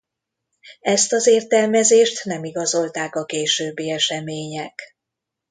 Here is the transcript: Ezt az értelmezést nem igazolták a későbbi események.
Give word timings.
Ezt 0.79 1.13
az 1.13 1.27
értelmezést 1.27 2.25
nem 2.25 2.43
igazolták 2.43 3.15
a 3.15 3.25
későbbi 3.25 3.91
események. 3.91 4.81